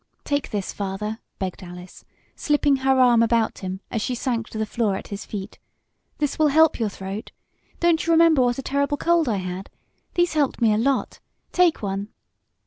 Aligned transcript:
"Take 0.23 0.49
this, 0.49 0.73
Father," 0.73 1.19
begged 1.37 1.61
Alice, 1.61 2.05
slipping 2.35 2.77
her 2.77 2.99
arm 2.99 3.21
about 3.21 3.59
him, 3.59 3.81
as 3.91 4.01
she 4.01 4.15
sank 4.15 4.47
to 4.49 4.57
the 4.57 4.65
floor 4.65 4.95
at 4.95 5.09
his 5.09 5.25
feet. 5.25 5.59
"This 6.17 6.39
will 6.39 6.47
help 6.47 6.79
your 6.79 6.89
throat. 6.89 7.29
Don't 7.79 8.07
you 8.07 8.11
remember 8.11 8.41
what 8.41 8.57
a 8.57 8.63
terrible 8.63 8.97
cold 8.97 9.29
I 9.29 9.37
had? 9.37 9.69
These 10.15 10.33
helped 10.33 10.59
me 10.59 10.73
a 10.73 10.77
lot. 10.79 11.19
Take 11.51 11.83
one!" 11.83 12.07